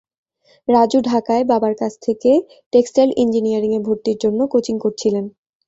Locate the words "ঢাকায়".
1.03-1.43